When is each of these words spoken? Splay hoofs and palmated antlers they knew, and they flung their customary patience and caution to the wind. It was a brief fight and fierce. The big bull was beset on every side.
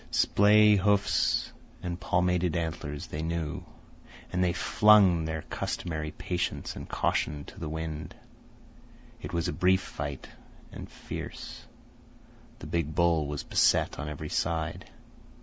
Splay 0.09 0.77
hoofs 0.77 1.51
and 1.83 1.99
palmated 2.01 2.57
antlers 2.57 3.05
they 3.05 3.21
knew, 3.21 3.63
and 4.33 4.43
they 4.43 4.51
flung 4.51 5.25
their 5.25 5.43
customary 5.43 6.09
patience 6.09 6.75
and 6.75 6.89
caution 6.89 7.45
to 7.45 7.59
the 7.59 7.69
wind. 7.69 8.15
It 9.21 9.31
was 9.31 9.47
a 9.47 9.53
brief 9.53 9.81
fight 9.83 10.27
and 10.71 10.89
fierce. 10.89 11.67
The 12.57 12.65
big 12.65 12.95
bull 12.95 13.27
was 13.27 13.43
beset 13.43 13.99
on 13.99 14.09
every 14.09 14.29
side. 14.29 14.89